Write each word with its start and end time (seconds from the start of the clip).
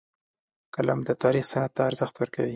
قلم 0.75 0.99
د 1.07 1.09
تاریخ 1.23 1.43
سند 1.51 1.71
ته 1.75 1.81
ارزښت 1.89 2.15
ورکوي 2.17 2.49